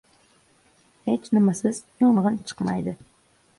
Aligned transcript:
•Hech 1.09 1.29
nimasiz 1.37 1.83
yong‘in 2.07 2.43
chiqmaydi. 2.51 2.99